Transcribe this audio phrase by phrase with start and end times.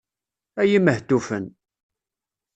[0.61, 1.45] Ay imehtufen!